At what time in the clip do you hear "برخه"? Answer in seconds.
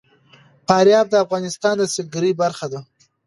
2.41-2.65